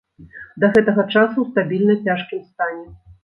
[0.63, 2.83] Да гэтага часу ў стабільна цяжкім стане.